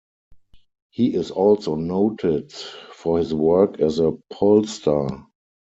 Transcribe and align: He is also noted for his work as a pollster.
He 0.89 1.13
is 1.13 1.29
also 1.29 1.75
noted 1.75 2.51
for 2.53 3.19
his 3.19 3.35
work 3.35 3.79
as 3.79 3.99
a 3.99 4.17
pollster. 4.33 5.27